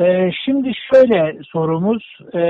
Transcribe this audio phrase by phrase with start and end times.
[0.00, 2.42] Ee, şimdi şöyle sorumuz, e,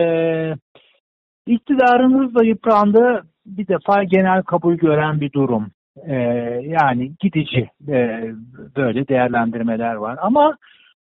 [1.47, 5.71] iktidarımız da yıprandı, bir defa genel kabul gören bir durum.
[6.07, 6.15] Ee,
[6.65, 8.25] yani gidici e,
[8.77, 10.19] böyle değerlendirmeler var.
[10.23, 10.57] Ama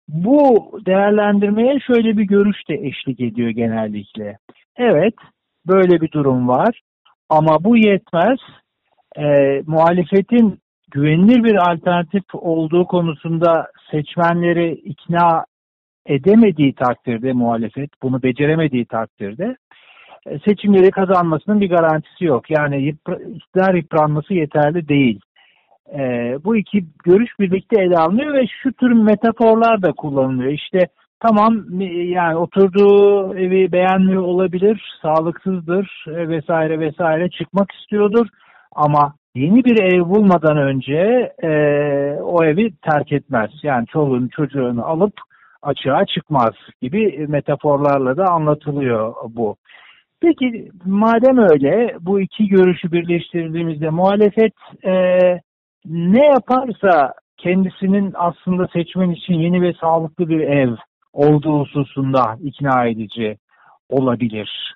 [0.09, 4.39] bu değerlendirmeye şöyle bir görüş de eşlik ediyor genellikle.
[4.77, 5.15] Evet,
[5.67, 6.81] böyle bir durum var
[7.29, 8.39] ama bu yetmez.
[9.19, 10.59] E, muhalefetin
[10.91, 15.45] güvenilir bir alternatif olduğu konusunda seçmenleri ikna
[16.07, 19.57] edemediği takdirde muhalefet, bunu beceremediği takdirde
[20.27, 22.51] e, seçimleri kazanmasının bir garantisi yok.
[22.51, 22.89] Yani
[23.35, 25.21] iktidar yıpranması yeterli değil.
[25.95, 26.01] E,
[26.45, 30.53] bu iki görüş birlikte ele alınıyor ve şu tür metaforlar da kullanılıyor.
[30.53, 30.87] İşte
[31.21, 38.29] tamam yani oturduğu evi beğenmiyor olabilir, sağlıksızdır e, vesaire vesaire çıkmak istiyordur
[38.77, 41.51] ama yeni bir ev bulmadan önce e,
[42.21, 43.51] o evi terk etmez.
[43.63, 45.13] Yani çoluğunu çocuğunu alıp
[45.63, 49.57] açığa çıkmaz gibi metaforlarla da anlatılıyor bu.
[50.21, 54.53] Peki madem öyle bu iki görüşü birleştirdiğimizde muhalefet
[54.85, 54.95] e,
[55.87, 60.71] ne yaparsa kendisinin aslında seçmen için yeni ve sağlıklı bir ev
[61.13, 63.37] olduğu hususunda ikna edici
[63.89, 64.75] olabilir.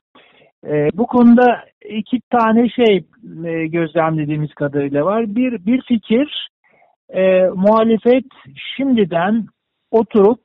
[0.67, 3.05] E, bu konuda iki tane şey
[3.45, 5.37] e, gözlemlediğimiz kadarıyla var.
[5.37, 6.49] Bir, bir fikir
[7.09, 8.25] e, muhalefet
[8.77, 9.47] şimdiden
[9.91, 10.41] oturup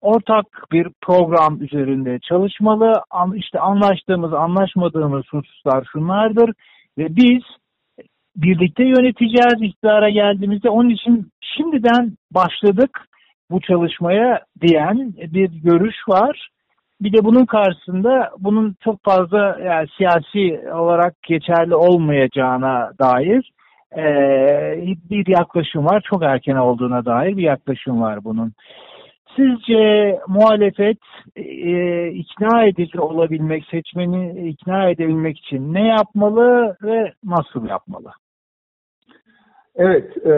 [0.00, 2.92] ortak bir program üzerinde çalışmalı.
[3.34, 6.50] İşte anlaştığımız, anlaşmadığımız hususlar şunlardır
[6.98, 7.42] ve biz
[8.36, 10.70] birlikte yöneteceğiz iktidara geldiğimizde.
[10.70, 13.08] Onun için şimdiden başladık
[13.50, 16.48] bu çalışmaya diyen bir görüş var.
[17.02, 23.52] Bir de bunun karşısında bunun çok fazla yani siyasi olarak geçerli olmayacağına dair
[23.96, 24.04] e,
[25.10, 26.02] bir yaklaşım var.
[26.10, 28.52] Çok erken olduğuna dair bir yaklaşım var bunun.
[29.36, 30.98] Sizce muhalefet
[31.36, 38.12] e, ikna edici olabilmek, seçmeni ikna edebilmek için ne yapmalı ve nasıl yapmalı?
[39.76, 40.30] Evet, e,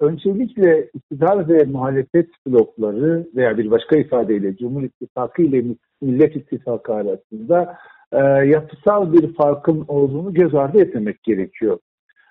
[0.00, 7.76] öncelikle iktidar ve muhalefet blokları veya bir başka ifadeyle Cumhur İttifakı ile Millet İttifakı arasında
[8.12, 11.78] e, yapısal bir farkın olduğunu göz ardı etmemek gerekiyor.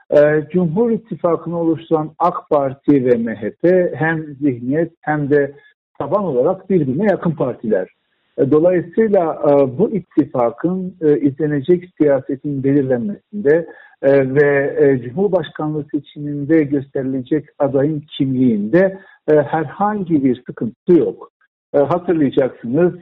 [0.09, 5.55] E, Cumhur İttifakı'nı oluşturan AK Parti ve MHP hem zihniyet hem de
[5.99, 7.89] taban olarak birbirine yakın partiler.
[8.37, 13.67] E, dolayısıyla e, bu ittifakın e, izlenecek siyasetin belirlenmesinde
[14.03, 21.31] ve Cumhurbaşkanlığı seçiminde gösterilecek adayın kimliğinde herhangi bir sıkıntı yok.
[21.75, 22.93] Hatırlayacaksınız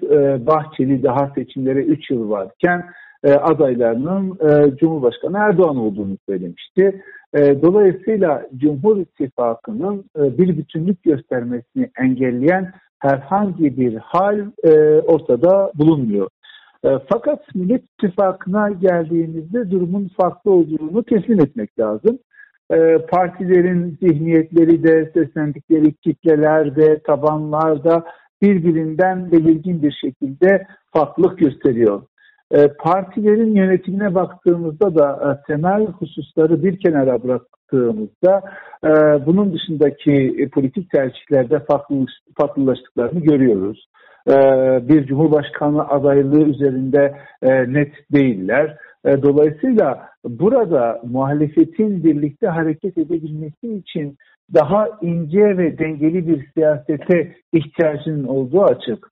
[0.48, 2.86] Bahçeli daha seçimlere 3 yıl varken
[3.24, 4.38] adaylarının
[4.78, 7.02] Cumhurbaşkanı Erdoğan olduğunu söylemişti.
[7.36, 16.28] Dolayısıyla Cumhur İttifakı'nın bir bütünlük göstermesini engelleyen herhangi bir hal e, ortada bulunmuyor.
[16.86, 22.20] E, fakat Millet İttifakı'na geldiğimizde durumun farklı olduğunu teslim etmek lazım.
[22.72, 28.06] E, partilerin zihniyetleri de, seslendikleri kitleler de, tabanlar da
[28.42, 32.02] birbirinden belirgin bir şekilde farklılık gösteriyor.
[32.54, 38.42] E, partilerin yönetimine baktığımızda da e, temel hususları bir kenara bıraktığımızda
[38.84, 38.90] e,
[39.26, 42.06] bunun dışındaki politik tercihlerde farklı,
[42.38, 43.90] farklılaştıklarını görüyoruz.
[44.90, 47.16] Bir Cumhurbaşkanlığı adaylığı üzerinde
[47.68, 48.78] net değiller.
[49.06, 54.18] Dolayısıyla burada muhalefetin birlikte hareket edebilmesi için
[54.54, 59.12] daha ince ve dengeli bir siyasete ihtiyacının olduğu açık.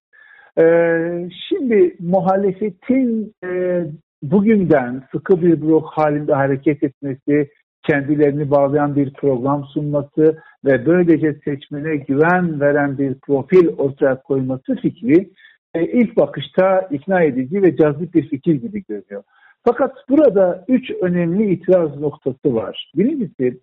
[0.60, 3.82] Ee, şimdi muhalefetin e,
[4.22, 7.50] bugünden sıkı bir blok halinde hareket etmesi,
[7.84, 15.30] kendilerini bağlayan bir program sunması ve böylece seçmene güven veren bir profil ortaya koyması fikri
[15.74, 19.24] e, ilk bakışta ikna edici ve cazip bir fikir gibi görünüyor.
[19.66, 22.92] Fakat burada üç önemli itiraz noktası var.
[22.96, 23.60] Birincisi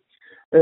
[0.54, 0.60] e,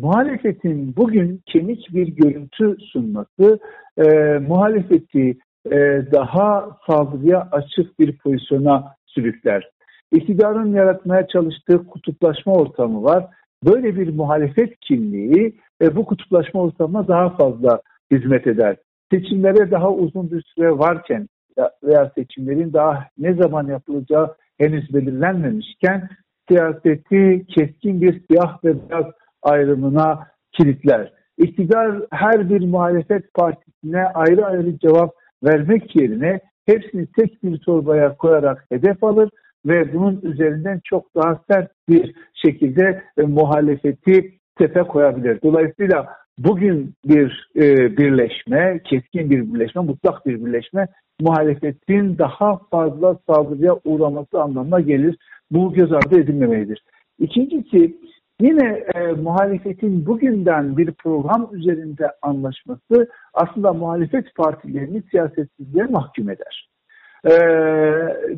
[0.00, 3.58] muhalefetin bugün kemik bir görüntü sunması
[3.98, 4.04] e,
[4.38, 5.36] muhalefeti
[5.72, 9.70] e, daha saldırıya açık bir pozisyona sürükler.
[10.12, 13.26] İktidarın yaratmaya çalıştığı kutuplaşma ortamı var.
[13.64, 17.80] Böyle bir muhalefet kimliği e, bu kutuplaşma ortamına daha fazla
[18.12, 18.76] hizmet eder.
[19.12, 21.28] Seçimlere daha uzun bir süre varken
[21.82, 26.08] veya seçimlerin daha ne zaman yapılacağı henüz belirlenmemişken
[26.48, 29.06] siyaseti keskin bir siyah ve beyaz
[29.42, 31.12] ayrımına kilitler.
[31.38, 35.14] İktidar her bir muhalefet partisine ayrı ayrı cevap
[35.44, 39.30] vermek yerine hepsini tek bir torbaya koyarak hedef alır
[39.66, 45.38] ve bunun üzerinden çok daha sert bir şekilde e, muhalefeti tepe koyabilir.
[45.42, 46.08] Dolayısıyla
[46.38, 50.86] bugün bir e, birleşme, keskin bir birleşme, mutlak bir birleşme
[51.20, 55.16] muhalefetin daha fazla saldırıya uğraması anlamına gelir.
[55.50, 56.82] Bu göz ardı edilmemelidir.
[57.18, 57.96] İkincisi
[58.40, 66.68] yine e, muhalefetin bugünden bir program üzerinde anlaşması aslında muhalefet partilerini siyasetsizliğe mahkum eder.
[67.26, 67.32] Ee,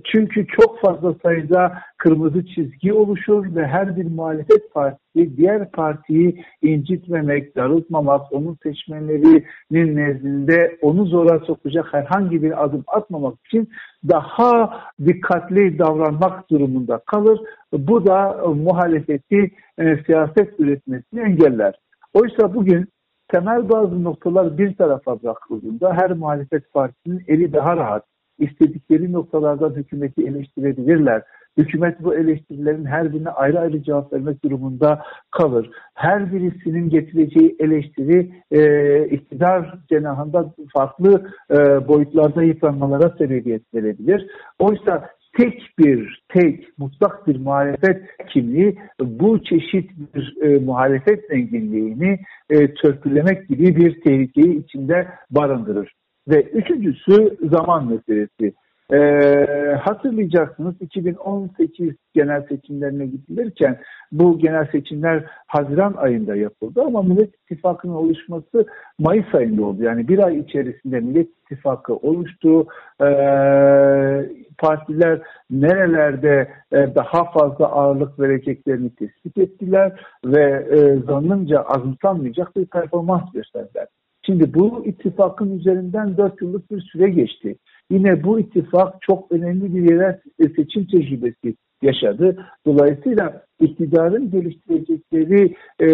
[0.05, 7.56] çünkü çok fazla sayıda kırmızı çizgi oluşur ve her bir muhalefet partisi diğer partiyi incitmemek,
[7.56, 13.69] darıltmamak, onun seçmenlerinin nezdinde onu zora sokacak herhangi bir adım atmamak için
[14.09, 17.41] daha dikkatli davranmak durumunda kalır.
[17.73, 21.75] Bu da muhalefeti e, siyaset üretmesini engeller.
[22.15, 22.88] Oysa bugün
[23.29, 28.05] temel bazı noktalar bir tarafa bırakıldığında her muhalefet partisinin eli daha rahat,
[28.41, 31.23] istedikleri noktalardan hükümeti eleştirebilirler.
[31.57, 35.71] Hükümet bu eleştirilerin her birine ayrı ayrı cevap vermek durumunda kalır.
[35.95, 44.27] Her birisinin getireceği eleştiri e, iktidar cenahında farklı e, boyutlarda yıpranmalara sebebiyet verebilir.
[44.59, 52.19] Oysa tek bir, tek mutlak bir muhalefet kimliği bu çeşit bir e, muhalefet zenginliğini
[52.51, 56.00] e, törpülemek gibi bir tehlikeyi içinde barındırır.
[56.31, 58.55] Ve üçüncüsü zaman meselesi.
[58.93, 63.79] Ee, hatırlayacaksınız 2018 genel seçimlerine gidilirken
[64.12, 68.67] bu genel seçimler Haziran ayında yapıldı ama Millet İttifakı'nın oluşması
[68.99, 69.82] Mayıs ayında oldu.
[69.82, 72.67] Yani bir ay içerisinde Millet İttifakı oluştu.
[73.00, 82.67] Ee, partiler nerelerde e, daha fazla ağırlık vereceklerini tespit ettiler ve e, zannımca azımsanmayacak bir
[82.67, 83.87] performans gösterdiler.
[84.27, 87.57] Şimdi bu ittifakın üzerinden dört yıllık bir süre geçti.
[87.91, 90.21] Yine bu ittifak çok önemli bir yerel
[90.57, 92.37] seçim tecrübesi yaşadı.
[92.67, 95.89] Dolayısıyla iktidarın geliştirecekleri e,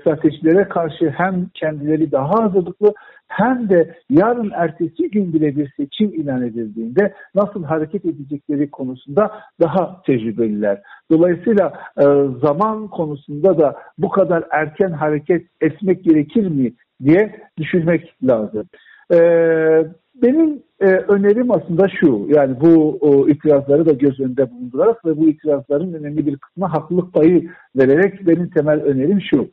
[0.00, 2.94] stratejilere karşı hem kendileri daha hazırlıklı
[3.28, 9.30] hem de yarın ertesi gün bile bir seçim ilan edildiğinde nasıl hareket edecekleri konusunda
[9.60, 10.82] daha tecrübeliler.
[11.10, 12.04] Dolayısıyla e,
[12.46, 16.72] zaman konusunda da bu kadar erken hareket etmek gerekir mi
[17.04, 18.66] diye düşünmek lazım.
[19.12, 25.16] Ee, benim e, önerim aslında şu, yani bu o, itirazları da göz önünde bulundurarak ve
[25.16, 29.48] bu itirazların önemli bir kısmına haklılık payı vererek benim temel önerim şu.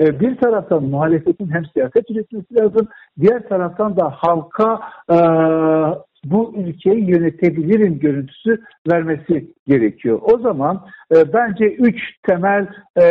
[0.00, 2.88] E, bir taraftan muhalefetin hem siyaset üretmesi lazım,
[3.20, 5.16] diğer taraftan da halka e,
[6.24, 8.60] bu ülkeyi yönetebilirim görüntüsü
[8.90, 10.20] vermesi gerekiyor.
[10.22, 11.96] O zaman e, bence üç
[12.28, 12.66] temel
[13.02, 13.06] e,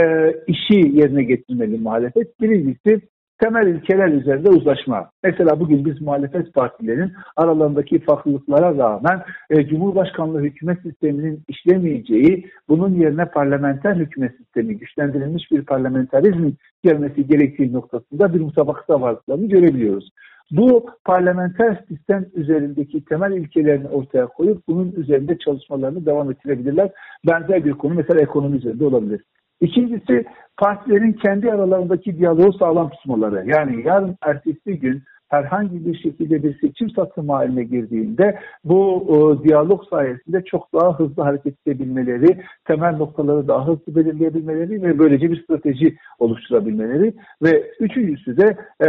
[0.48, 2.42] işi yerine getirmeli muhalefet.
[2.42, 3.02] Birincisi
[3.42, 5.10] temel ilkeler üzerinde uzlaşma.
[5.24, 13.26] Mesela bugün biz muhalefet partilerin aralarındaki farklılıklara rağmen e, Cumhurbaşkanlığı hükümet sisteminin işlemeyeceği, bunun yerine
[13.26, 20.10] parlamenter hükümet sistemi, güçlendirilmiş bir parlamenterizmin gelmesi gerektiği noktasında bir mutabakata varlıklarını görebiliyoruz.
[20.52, 26.92] Bu parlamenter sistem üzerindeki temel ilkelerini ortaya koyup bunun üzerinde çalışmalarını devam ettirebilirler.
[27.28, 29.22] Benzer bir konu mesela ekonomi üzerinde olabilir.
[29.62, 30.26] İkincisi
[30.58, 33.44] partilerin kendi aralarındaki diyaloğu sağlam tutmaları.
[33.50, 39.84] Yani yarın ertesi gün herhangi bir şekilde bir seçim satımı haline girdiğinde bu e, diyalog
[39.90, 45.98] sayesinde çok daha hızlı hareket edebilmeleri, temel noktaları daha hızlı belirleyebilmeleri ve böylece bir strateji
[46.20, 47.14] oluşturabilmeleri
[47.44, 48.88] ve üçüncüsü de e,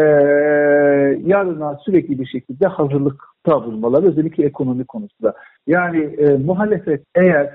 [1.26, 5.34] yarına sürekli bir şekilde hazırlıkta bulunmaları özellikle ekonomi konusunda.
[5.66, 7.54] Yani e, muhalefet eğer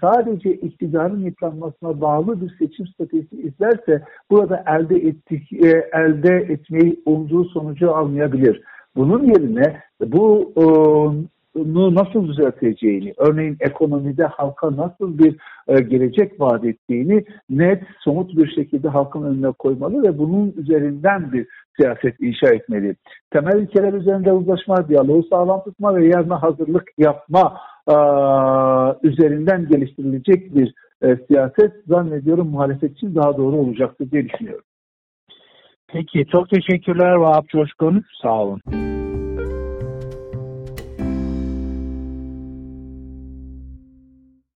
[0.00, 7.44] sadece iktidarın yıpranmasına bağlı bir seçim stratejisi izlerse burada elde ettik, e, elde etmeyi umduğu
[7.44, 8.62] sonucu almayabilir.
[8.96, 10.52] Bunun yerine bu
[11.54, 15.36] bunu nasıl düzelteceğini, örneğin ekonomide halka nasıl bir
[15.68, 21.46] e, gelecek vaat ettiğini net, somut bir şekilde halkın önüne koymalı ve bunun üzerinden bir
[21.76, 22.96] siyaset inşa etmeli.
[23.30, 27.56] Temel ilkeler üzerinde uzlaşma, diyaloğu sağlam tutma ve yarına hazırlık yapma
[27.88, 27.96] e,
[29.02, 34.64] üzerinden geliştirilecek bir e, siyaset zannediyorum muhalefet için daha doğru olacaktır diye düşünüyorum.
[35.88, 38.04] Peki çok teşekkürler Vahap Coşkun.
[38.22, 38.60] Sağ olun.